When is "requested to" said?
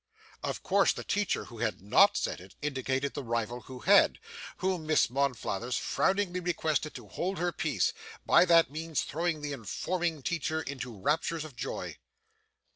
6.39-7.07